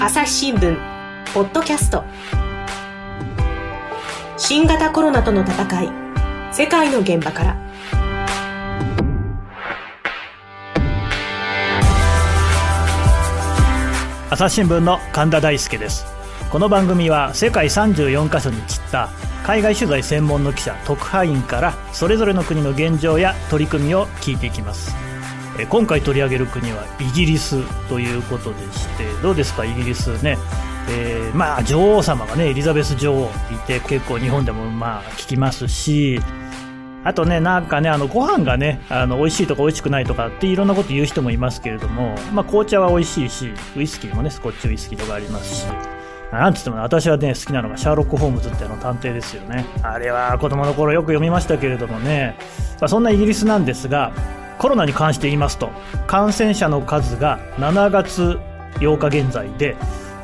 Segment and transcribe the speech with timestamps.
[0.00, 0.76] 朝日新聞
[1.34, 2.04] ポッドキャスト。
[4.36, 5.90] 新型コロナとの戦い
[6.52, 7.56] 世界の現場から。
[14.30, 16.06] 朝日新聞の神田大輔です。
[16.52, 19.08] この番組は世界34カ所に散った
[19.42, 24.94] 海外取材専門の記者特派員からそれぞれの国の現状や取り組みを聞いていきます。
[25.66, 30.38] 今回取り上げる国はイギリスということでしてどうですかイギリスね？
[30.90, 36.20] えー、まあ女王様がねエリザベス女王いて結構日本でもまあ聞きますし
[37.04, 45.66] あとね、なんかね、あの、ご飯がね、あの、美味しいとか美味しくないとかっていろんなこと言う人もいますけれども、まあ、紅茶は美味しいし、ウイスキーもね、スコッチウイスキーとかありますし、
[46.32, 49.64] なんつってもね、私はね、好きなのがシャーロック・ホームズってあの探偵ですよね。
[49.82, 52.36] あれは子供の頃よく読みましたけれどもね、
[52.80, 54.12] まあ、そんなイギリスなんですが、
[54.58, 55.70] コロナに関して言いますと、
[56.06, 58.38] 感染者の数が7月
[58.80, 59.76] 8日現在で、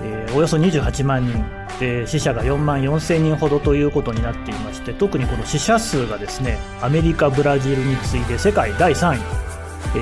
[0.02, 1.45] えー、およそ28万人、
[1.78, 9.44] で死者が4万4千人ほどということになっていまして特にこの死者数がですねアメリカ、ブラジルに次いで世界第3位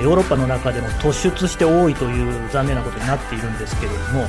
[0.03, 4.27] ヨーロッパの中でも突出して多いという残念なことになっているんですけれども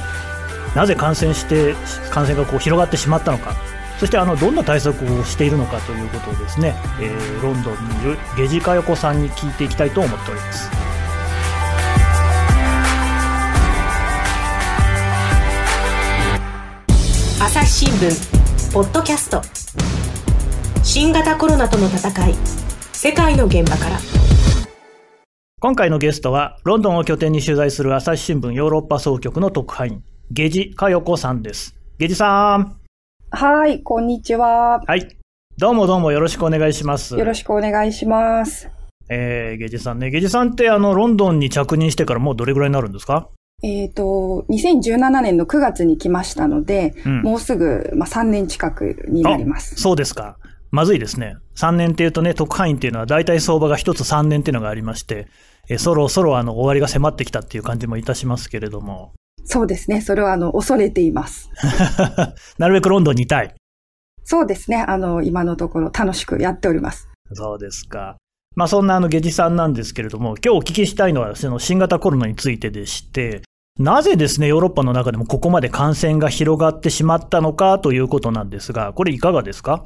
[0.74, 1.74] なぜ感染して
[2.10, 3.54] 感染がこう広がってしまったのか
[3.98, 10.70] そしてあのどんな対策をしているのかということをですね、えー、ロンドンにいるゲジカヨコさんに聞いていきたいと思っております。
[17.40, 19.40] 朝日新聞ポッドキャスト。
[20.82, 22.34] 新型コロナとの戦い
[22.92, 23.98] 世界の現場から。
[25.60, 31.74] 今回のゲストはロンドンを拠点に取材する朝日新聞ヨーロッパ総局の特派員ゲジカヨコさんです。
[31.96, 32.83] ゲジさん
[33.36, 35.08] はいこんにちははい
[35.58, 38.70] どうもどうもよろしくお願いしますよろしくお願いします
[39.08, 43.28] えー、ゲジさんねゲジさんってあのロンドンに着任してからもうどれぐらいになるんですか？
[43.62, 49.76] えっ、ー、と、2017年の9月に来ましたので、うん、もうすぐ、まあ、3年近くになります。
[49.76, 50.36] そうですか。
[50.70, 51.36] まずいですね。
[51.56, 55.28] 3年っていうとね、特派員っていうのは大体相場が1つ3年っていうのがありまして、
[55.68, 59.12] えそろそろあの終わりが迫ってきたっていう感じもいたしますけれども。
[59.44, 60.00] そうですね。
[60.00, 61.50] それはあの、恐れています。
[62.58, 63.54] なるべくロンドンにいたい。
[64.24, 64.84] そうですね。
[64.88, 67.08] あの、今のところ楽しくやっております。
[67.32, 68.16] そうですか。
[68.56, 73.42] まあそんなあのゲジさんなんですけれども、今日お聞きしたいのはその新型コロナについてでして、
[73.78, 79.84] なぜですね、ヨーロッパの中でもここまで感染が広がってしまったのかということなんですが、これいかがですか？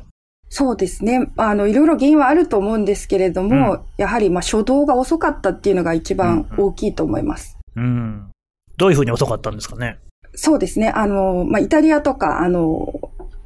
[0.50, 1.30] そうですね。
[1.36, 7.58] あの、いろいろ原因はあると思うんですけれども、うん、やはり、まあ、初動が遅かったっていうのが一番大きいと思います。
[7.76, 8.30] うん、うん、
[8.78, 9.98] どういうふうに遅かったんですかね？
[10.34, 10.88] そうですね。
[10.88, 12.92] あの、まあ、イタリアとか、あの、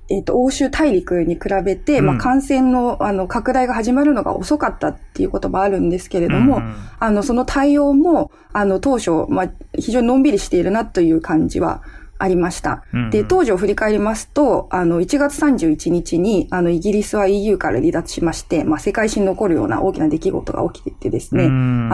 [0.09, 11.83] えっ、ー、と、欧州大陸に比べて、うん、まあ、感染の、あの、拡大が始まるのが遅かったっていうこともあるんですけれども、うん、あの、その対応も、あの、当初、まあ、非常にのんびりしているなという感じは
[12.23, 12.85] ありました。
[12.95, 21.49] うんうん、で、当時を振り返りますと、あの、1月31日に、あの、イギリスは EU から離脱しまして、まあ、世界史に残るような大きな出来事が起きていてですね、あ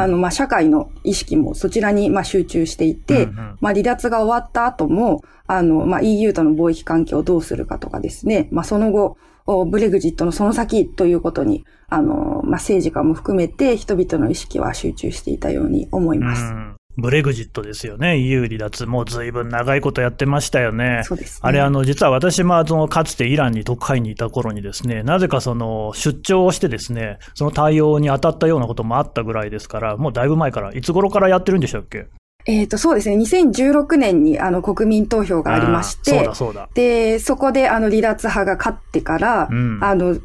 [0.07, 9.17] の、まあ、社会の意識もそちらに、まあ、集中していて、うんうん、まあ、離脱が終わった後も、あの、まあ、EU との貿易関係をどうするかとかですね、まあ、その後、
[9.67, 16.78] ブレグジットのその先ということに、あの、まあ、政治家も含めて人々の意識は集中していたように思います。
[17.01, 18.19] ブレグジットですよね。
[18.19, 18.85] EU 離脱。
[18.85, 21.03] もう随分長いことやってましたよね。
[21.05, 32.09] そうです、ね、あれ、あの、実は私も、その、かつてイランに特派員にいた頃にですね、なぜかその、出張をしてですね、その対応に当たったようなこともあったぐらいですから、もうだいぶ前から、いつ頃からやってるんでしたっけ？
[32.49, 33.17] えっ、ー、と、そうですね。
[33.17, 36.69] 2016年にあの国民投票がありまして、そうだそうだ。
[36.73, 40.17] で、そこであの離脱派が勝ってから、うん、あの、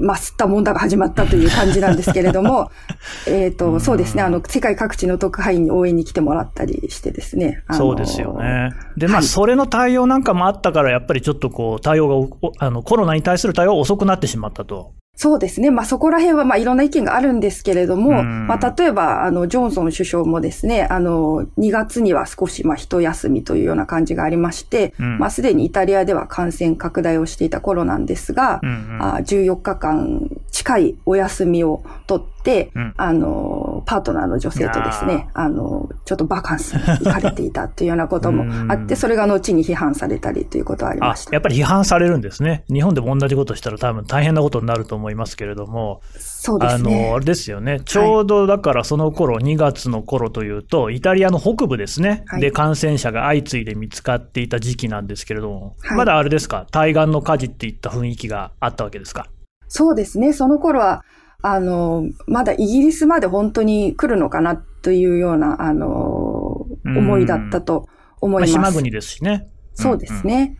[0.00, 2.70] まあ、吸った問題が始まったという感じなんですけれども、
[3.28, 4.22] えっと、そうですね。
[4.22, 7.62] あの、世界各地の特派員に応援に来てもらったりしてですね。
[7.72, 8.72] そうですよね。
[8.96, 14.92] で、まあ、それの対応なんかもあったから、やっぱりちょっとこう、対応が、あの、コロナに対する対応が遅くなってしまったと。
[15.16, 15.70] そうですね。
[15.70, 41.32] まあ、そこら辺は、まあ、いろんな意見があるんですけれども、まあ、例えば、あの、ジョンソン首相もですね、あの、2月には少し、まあ、一休みというような感じがありまして、うん、まあ、すでにイタリアでは感染拡大をしていた頃なんですが、うんうん、あ14日間近いお休みを取って、うん、あの、パートナーの女性とですね、あの、ちょっとバカンスに行かれていたというようなこともあって、それが後に批判されたりということはありました。
[41.32, 42.64] やっぱり批判されるんですね。
[42.72, 47.06] 日本でも同じことしたら多分大変なことになると思いますけれども、そうですね。
[47.06, 47.80] あの、あれですよね。
[47.84, 59.26] ちょうどだからその頃、はい、2月の頃というと、イタリアの北部ですね、はい、で感染者が相次いで見つかっていた時期なんですけれども、はい、まだあれですか、対岸の火事っていった雰囲気があったわけですか？
[59.66, 60.32] そうですね。
[60.32, 61.02] その頃は、
[61.42, 67.88] あの、まだイギリスまで本当に来るのかなというような、あの、思いだったと
[68.20, 68.56] 思います。
[68.56, 69.48] まあ、島国ですしね。
[69.74, 70.58] そうですね。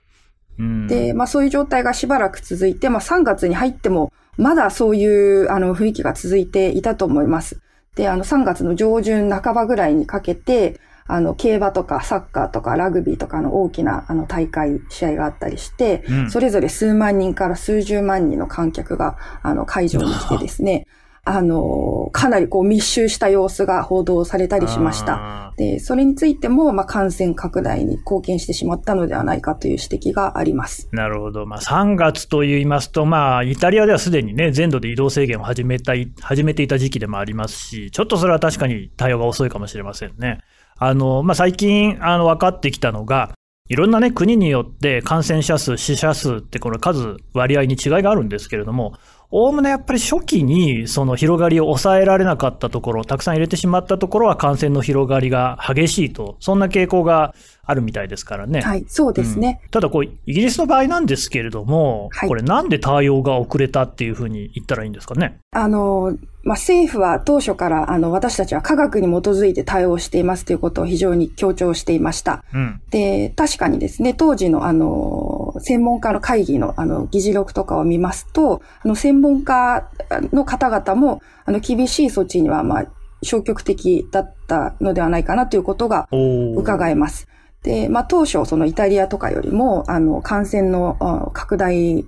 [0.58, 7.61] うんうん、で、まあそういう状態がしばらく続いて、まあ3月に入っても、まだそういうあの雰囲気が続いていたと思います。
[7.94, 20.88] で、あの3月の上旬半ばぐらいにかけて、あの、競馬とかサッカーとかラグビーとかの大きなあの大会、試合があったりして、うん、それぞれ数万人から数十万人の観客が、あの、会場に来てですね、
[21.28, 25.52] あの、かなりこう密集した様子が報道されたりしました。
[25.56, 30.88] で、それについても、まあ、感染拡大に貢献してしまったのではないかという指摘があります。
[30.93, 31.44] なるほど。
[31.44, 40.38] まあ、3月と言いますと、まあ、イタリアではすでにね、全土で移動制限を始めたい、始めていた時期でもありますし、ちょっとそれは確かに対応が遅いかもしれませんね。
[40.79, 43.32] あの、まあ、最近、あの、分かってきたのが、
[43.69, 48.94] いろんなね、国によって感染者数、死者数ってこの数、割合に違いがあるんですけれども、
[49.31, 57.34] おおむねやっぱり初期にその広がりを抑えられなかったところ、たくさん入れてしまったところは感染の広がりが激しいと、そんな傾向が
[57.69, 58.61] あるみたいですからね。
[58.61, 59.61] はい、そうですね。
[59.64, 65.38] うん、ただこう、イギリスの場合なんですけれども、はい、これなんで対応が遅れたっていうふうに言ったらいいんですかね？
[65.50, 72.44] あの、まあ、政府は当初からあの私たちは科学に基づいて対応していますということを非常に強調していました。
[72.55, 79.88] うん、で、確かにですね、当時のあの、専門家の会議のあの議事録とかを見ますと、あの専門家
[80.32, 82.87] の方々もあの厳しい措置にはまあ
[83.23, 86.08] 消極的だったのではないかなということが
[86.56, 87.29] 伺えます。
[87.67, 92.07] で、まあ当初そのイタリアとかよりも、あの、感染の拡大、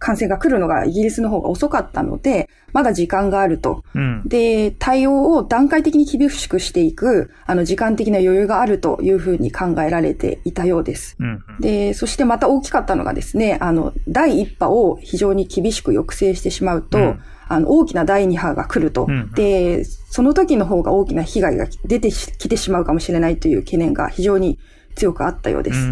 [0.00, 3.84] 感染が来るのがイギリスの方が遅かったので、まだ時間があると。
[3.94, 11.16] うん、で、対応を段階的に厳しくしていく、あの、時間的な余裕があるというふうに考えられていたようです。
[11.20, 17.20] うん、で、そしてまた大きかったのがですね、あの、第一波を非常に厳しく抑制してしまうと、うん。
[17.50, 24.58] あの、大きな第二波が来ると、うん、で、その時の方が大きな被害が出てきてしまうかもしれないという懸念が非常に
[24.98, 25.88] 強くあったようです。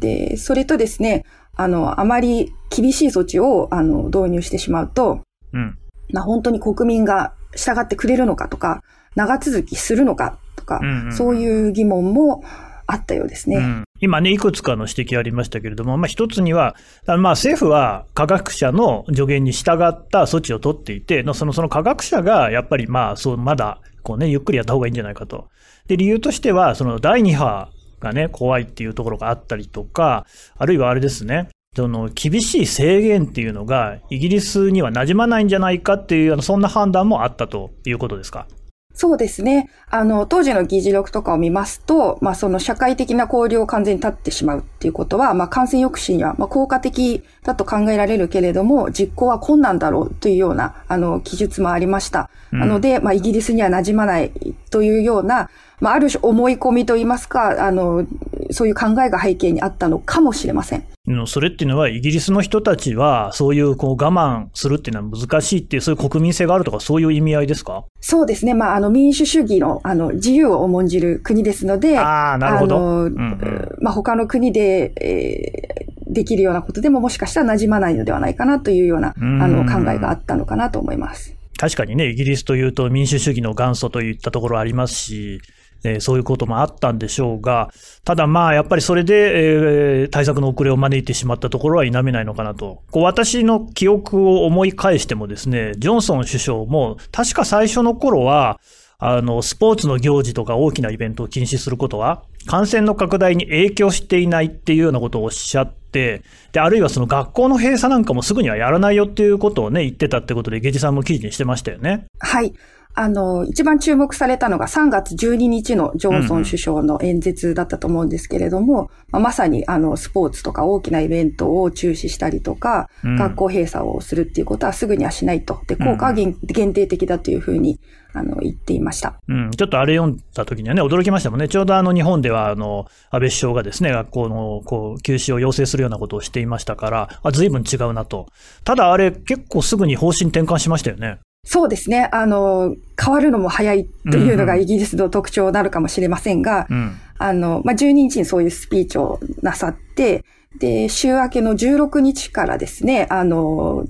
[0.00, 1.24] で、それとですね、
[1.56, 5.20] あの、あまり厳しい措置を、あの、導入してしまうと、
[5.52, 5.78] うん、
[6.12, 8.82] まあ本当に国民が従ってくれるのかとか、
[9.14, 12.44] 長続きするのかとか、うんうん、そういう疑問も
[12.86, 13.56] あったようですね。
[13.56, 16.76] うん、今ね、いくつかの指摘ありましたけれども、まあ一つには、
[17.06, 25.48] まあ政府は科学者の助言に従った措置を取っていて、そのその科学者がやっぱりまあそう、まだこうね、ゆっくりやった方がいいんじゃないかと。
[25.88, 27.68] で、理由としては、その第2波
[28.00, 30.26] がね、怖いっていうところがあったりとか、
[30.56, 38.46] あるいはあれですね、その厳しい制限っていうのがイギリスには馴染まないんじゃないかっていう、あのそんな判断もあったということですか？
[38.92, 39.70] そうですね。
[39.88, 52.28] あの、当時の議事録とかを見ますと、まあ、その社会的な交流を完全に立ってしまうっていうことは、まあ、感染抑止には、まあ、効果的だと考えられるけれども、実行は困難だろうというような、あの、記述もありました。
[52.52, 54.32] うん、なので、まあ、イギリスには馴染まない
[54.70, 55.50] というような、
[55.80, 58.06] まあ、ある種思い込みといいますか、あの、
[58.50, 60.84] そういう考えが背景にあったのかもしれません。
[61.26, 67.84] それっていうのは、イギリスの人たちは、そういうこう我慢するっていうのは難しいっていう、そういう国民性があるとか、そういう意味合いですか？
[68.00, 68.54] そうですね。
[68.54, 72.76] まあ、あの、民主主義の、あの、自由を重んじる国ですので、ああ、なるほど。
[72.76, 81.34] あの、うんうん、まあ、他の国で、えー、できるようなことでももしかしたら馴染まないのではないかなというような、あの、考えがあったのかなと思います。
[81.60, 85.42] 確かにね、イギリスというと民主主義の元祖といったところありますし、
[85.84, 87.68] えー、そういうこともあったんでしょうが、
[88.02, 92.82] ただまあ、やっぱりそれで、えー、対策の遅れを招いてしまったところは否めないのかなと。
[92.90, 98.58] こう、私の記憶を思い返してもですね、ジョンソン首相も、確か最初の頃は、
[98.98, 112.06] あの、スポーツの行事とか大きなイベントを禁止することは、感染の拡大に影響していないっていうようなことをおっしゃって、で、あるいはその学校の閉鎖なんかもすぐにはやらないよっていうことをね、言ってたってことで、ゲジさんも記事にしてましたよね。
[112.18, 112.52] はい。
[112.94, 125.60] あの、一番注目されたのが3月12日のジョンソン首相の演説だったと思うんですけれども、うんまさにあの、スポーツとか大きなイベントを中止したりとか、うん、学校閉鎖をするっていうことはすぐにはしないと。
[125.66, 126.36] で、効果は限
[126.72, 127.80] 定的だというふうに、
[128.12, 129.14] あの、言っていました。
[129.28, 131.48] うん、ちょっとあれ読んだ時にはね、驚きましたもんね。
[131.48, 138.26] ちょうどあの、日本ではあの、安倍首相がですね、学校の、こう、休止を要請するようなことをしていましたから、あ、随分違うなと。
[138.64, 141.18] ただあれ、結構すぐに方針転換しましたよね。
[141.44, 142.08] そうですね。
[142.12, 150.24] あの、変わるのも早いというのがイギリスの特徴なるかもしれませんが、うん、あの、まあ、12日にそういうスピーチをなさって、
[150.58, 153.84] で、週明けの16日からですね、あの、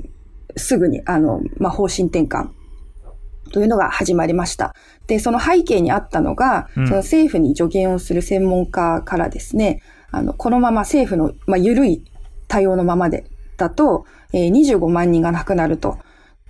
[0.57, 2.51] すぐに、あの、まあ、方針転換
[3.53, 4.75] というのが始まりました。
[5.09, 12.05] で、その背景にあったのが、うん、その政府に助言をする専門家からですね、あの、このまま政府の、まあ、緩い
[12.47, 13.25] 対応のままで、
[13.57, 15.99] だと、えー、25万人が亡くなると。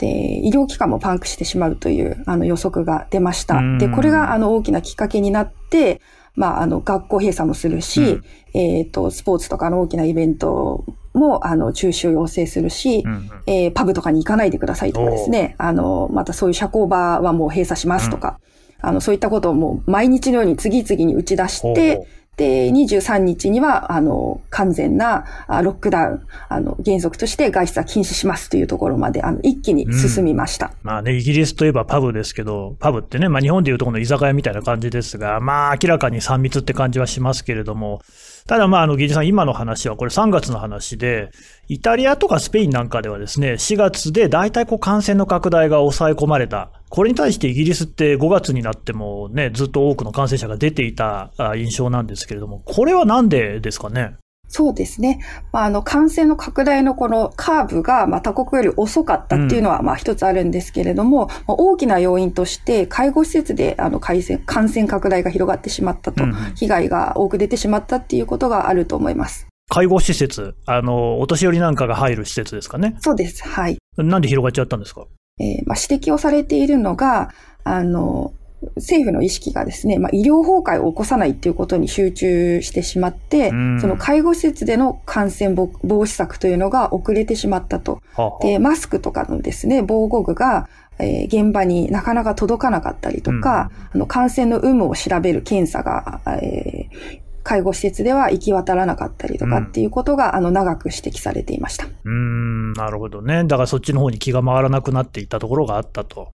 [0.00, 3.60] で、医療機関もパンクしてしまうというあの予測が出ました。
[3.78, 6.00] で、これがあの大きなきっかけになって、
[6.34, 18.38] まあ、あの、学校閉鎖もするし、うん、えっ、ー、と、スポーツとかの大きなイベントも、あの、中止を要請するし、うんうん、えー、パブとかに行かないでくださいとかですね、あの、またそういう社交場はもう閉鎖しますとか、
[18.82, 22.06] うん、あの、そういったことをもう毎日のように次々に打ち出して、
[22.40, 25.26] で、23日には、あの、完全な
[25.62, 30.68] ロックダウン、あの、原則として外出は禁止しますというところまで、あの、一気に進みました。
[30.68, 38.00] うん、まあね、イギリスといえばパブですけど、パブってね、まあ日本でいうとこの居酒屋みたいな感じですが、まあ明らかに3密って感じはしますけれども、
[38.46, 41.30] ただまあ、あの、議事さん、今の話はこれ3月の話で、
[41.68, 46.70] イタリアとかスペインなんかではですね、4月で大体こう感染の拡大が抑え込まれた。
[46.90, 54.16] これに対してイギリスって5月になってもね、ずっと多くの感染者が出ていた印象なんですけれども、これはなんでですかね？
[54.48, 55.20] そうですね。
[55.52, 66.24] まあ、あの、感染の拡大のこのカーブが、まあ、他国より遅かったっていうのは、まあ、一つあるんですけれども、まあ、大きな要因として、介護施設で、あの、感染、感染拡大が広がってしまったと、
[66.56, 69.46] 被害が多く出てしまったっていうことがあると思います。
[69.68, 72.96] 介護施設、あの、お年寄りなんかが入る施設ですかね？
[72.98, 73.46] そうです。
[73.46, 73.78] はい。
[73.98, 75.06] なんで広がっちゃったんですか？
[75.40, 77.30] えー、まあ、指摘をされているのが、
[77.64, 78.32] あの、
[78.76, 83.54] 政府の意識がですね、まあ、医療崩壊を起こさないっていうことに集中してしまって、そ
[83.86, 88.02] の介護施設での感染防止策というのが遅れてしまったと。
[88.14, 90.68] はで、マスクとかのですね、防護具が、
[90.98, 101.86] えー、現場になかなか届かなかったりとか、うん、あの感染の有無を調べる検査が、えー、介護施設では行き渡らなかったりとかっていうことが、うん、あの、長く指摘されていました。
[102.04, 103.44] うん、なるほどね。
[103.44, 106.30] だからそっちの方に気が回らなくなっていたところがあったと。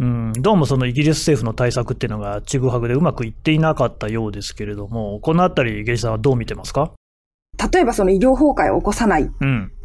[0.00, 6.92] うん、どうもそのイギリス政府の対策っていうのがちぐはぐでうまくいっていなかったようですけれども、このあたり、ゲイさんはどう見てますか？
[7.72, 9.28] 例えばその医療崩壊を起こさない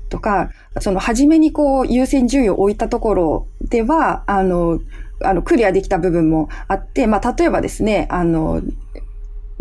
[0.09, 4.79] とか、うん、その初めにこう優先順位を置いたところでは、あの、
[5.23, 8.61] あの、クリアできた部分もあって、まあ、例えばですね、あの、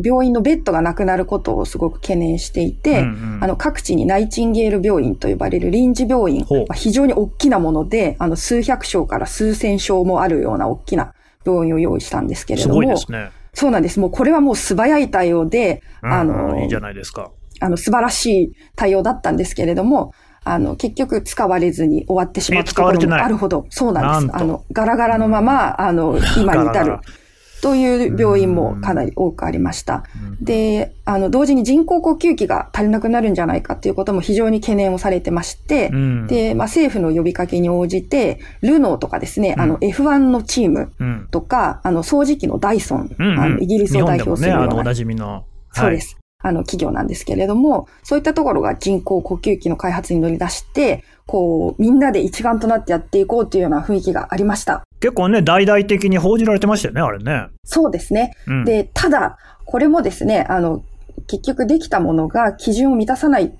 [0.04, 6.44] 病院のベッドがなくなることをすごく懸念していて、うんうん、あの各地にナイチンゲール病院と呼ばれる臨時病院、
[6.74, 12.74] 非常に大きなもので、あの数百床から数千床もあるような大きな病院を用意したんですけれども。
[12.74, 13.30] すごいですね。
[13.54, 14.00] そうなんです。
[14.00, 17.30] もうこれはもう素早い対応で、うん、あの、いいじゃないですか。
[17.60, 20.12] あの、素晴らしい対応だったんですけれども、
[20.44, 24.36] あの、結局使われずに終わってしまったところもあるほど、そうなんです。
[24.36, 26.98] あの、ガラガラのまま、あの、今に至る。
[27.62, 30.02] という病院もかなり多くありました。
[30.40, 35.92] で、あの、同時に人工呼吸器が足りなくなるんじゃないかということも非常に懸念をされてまして、
[36.26, 40.92] で、まあ、政府の呼びかけに応じて、ルノーとかですね、あの、F1 のチーム
[41.30, 44.66] とか、あの、掃除機のダイソン、あの、イギリスを代表するような。
[44.66, 45.44] ね、おなじみの。
[45.70, 46.18] そうです。
[46.40, 54.82] あの、企業なんですけれども、そういったところが人工呼吸器の開発に乗り出して、こう、みんなで一丸となってやっていこうというような雰囲気がありました。
[55.02, 57.48] 結構ね、大々的に報じられてましたよね、あれね。
[57.64, 58.36] そうですね。
[58.46, 60.84] うん、で、ただ、これもですね、あの、
[61.26, 63.56] 結局できたものが基準を満たさないと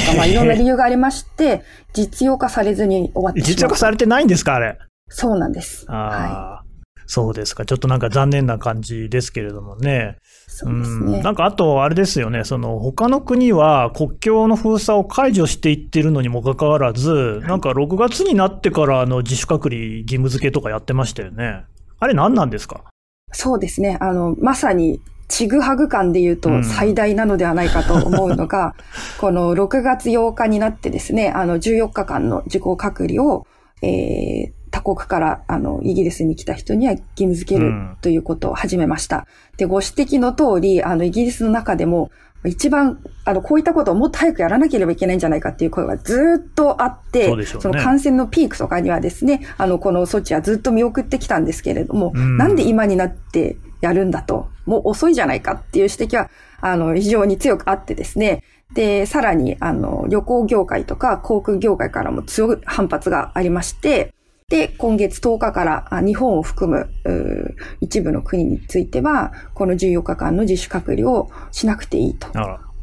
[0.00, 1.62] か、まあいろんな理由がありまして、
[1.92, 4.78] 実用化されずに終わってしま実用化されてないんですか、あれ。
[5.08, 5.86] そうなんです。
[5.90, 6.66] はい。
[7.06, 7.64] そうですか。
[7.64, 10.18] ちょっとなんか残念な感じですけれどもね。
[10.58, 11.20] そうですね。
[11.22, 12.44] なんかあと、あれですよね。
[12.44, 21.64] その、他の国は国境の封鎖を解除していってるのにもかかわらず、なんか6月になってからの自主隔離義務付けとかやってましたよね。
[22.00, 22.84] あれ何なんですか？
[23.32, 23.98] そうですね。
[24.00, 28.72] あの、まさに、ちぐはぐ感で言うと最大なのではないかと思うのが、うん、
[29.20, 33.46] この6月8日になってですね、あの14日間の自己隔離を、
[33.82, 39.16] えー、他国から、あの、イギリスに来た人には義務付けるということを始めました。
[39.16, 42.10] うん、で、ご指摘の通り、あの、イギリスの中でも、
[42.44, 56.28] 一番、あの、こういったことをもっと早くやらなければいけないんじゃないかっていう声がずっとあって、そ、ね、その感染のピークとかにはですね、あの、この措置はずっと見送ってきたんですけれども、うん、なんで今になってやるんだと、もう遅いじゃないかっていう指摘は、
[56.60, 64.12] あの、非常に強くあってですね、で、さらに、あの、旅行業界とか航空業界からも強い反発がありまして、
[64.48, 72.28] で、今月10日から日本を含む一部の国については、この14日間の自主隔離をしなくていいと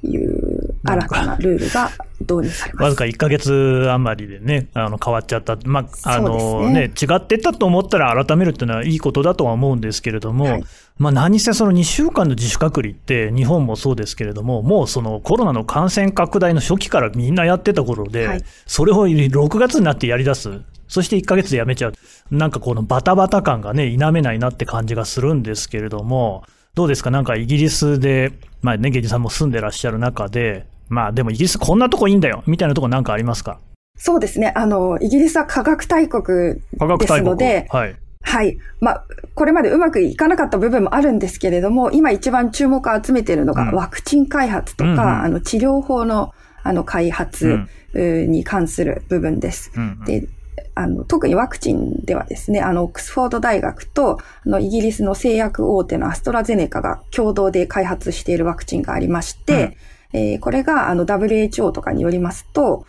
[0.05, 1.89] いう新たなルールが
[2.20, 2.84] 導入されます。
[2.84, 5.58] わずか1ヶ月余りでね、あの変わっちゃった。
[5.63, 10.63] まあ、あのね、ね、違ってたと思ったら改めるっていうのはいいことだとは思うんですけれども、はい、
[10.98, 20.60] まあ何せその2週間の自主隔離って日本もそうですけれども、もうそのコロナの感染拡大の初期からみんなやってた頃で、はい、それを6月になってやり出す。
[20.88, 21.94] そして1ヶ月で辞めちゃう。
[22.32, 26.44] なんかこのバタバタ感がね、否めないなって感じがするんですけれども、
[26.75, 27.12] どうですか？
[27.12, 33.60] なんかイギリスで、まあね、ゲジさんも住んでらっしゃる中で、まあでもイギリスこんなとこいいんだよ、みたいなとこなんかありますか？
[33.96, 34.52] そうですね。
[34.56, 38.58] あの、イギリスは科学大国ですので、はい、はい。
[38.80, 47.60] まあ、これまでうまくいかなかった部分もあるんですけれども、今一番注目を集めているのが、ワクチン開発とか、うんうん、あの、治療法の、あの、開発
[47.94, 49.72] に関する部分です。
[49.75, 50.28] うんうん、で、
[50.75, 59.77] あの、特にワクチンではですね、あの、オックスフォード大学と、あの、イギリスの製薬大手のアストラゼネカが共同で開発しているワクチンがありまして、
[60.13, 62.86] うん、えー、これが、あの、WHO とかによりますと、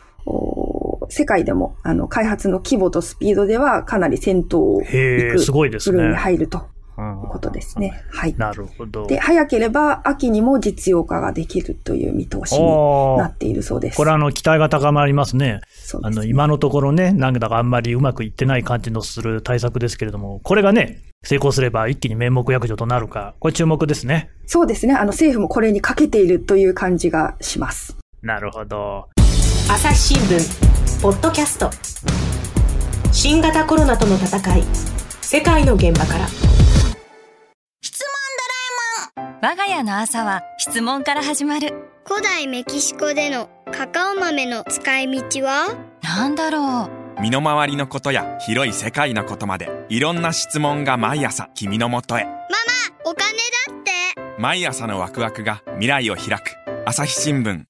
[1.08, 6.08] 世界でも、あの、開発の規模とスピードではかなり先頭を行くすごいですね。
[6.08, 6.73] に入ると。
[7.02, 8.04] いうことですね。
[8.10, 8.34] はい。
[8.36, 9.06] なるほど。
[9.06, 13.96] で、早ければ秋にも実用化ができるという見通しになっているそうです。
[13.96, 15.60] これあの、期待が高まりますね。
[15.70, 24.30] そうです、ね、あの、今のところね、なんだかあんまりうまくいってない感じのする対策ですけれども、これがね、成功すれば一気に面目躍如となるか、これ注目ですね。
[24.46, 24.94] そうですね。
[24.94, 27.96] あの、政府もこれにかけているという感じがします。
[28.22, 29.08] なるほど。
[29.70, 31.70] 朝日新聞ポッドキャスト
[33.12, 34.62] 新型コロナとの戦い
[35.22, 36.26] 世界の現場から
[39.44, 41.90] 我が家の朝は質問から始まる。
[42.06, 45.76] 古代メキシコでのカカオ豆の使い道は？
[46.02, 47.20] 何だろう。
[47.20, 52.24] 身の回りのことや広い世界のことまでいろんな質問が毎朝君のもとへ。
[52.24, 52.40] ママ
[53.04, 53.36] お金
[53.68, 54.40] だって。
[54.40, 56.56] 毎朝のワクワクが未来を開く。
[56.86, 57.64] 朝日新聞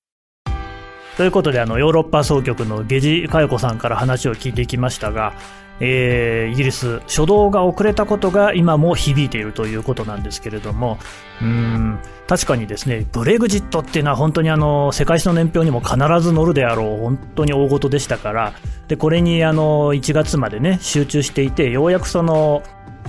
[1.16, 5.34] ということで、あの、ヨーロッパ総局の下地佳代子さんから話を聞いてきましたが、
[5.80, 10.98] えー、イギリス、初動が遅れたことが今も響いているということなんですけれども、
[11.42, 18.52] うん、確かにですね、ブレグジットっていうのは本当にあの、世界史の年表にも必ず載るであろう、本当に大事でしたから、
[18.86, 22.62] で、これにあの、1月までね、集中していて、ようやくその、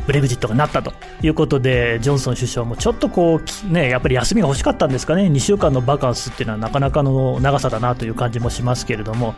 [0.06, 9.36] ブレグジットがなったということで、ジョンソン首相もちょっとこう、ね、やっぱり休みが欲しかったんですかね、2週間のバカンスっていうのはなかなかの長さだなという感じもしますけれども、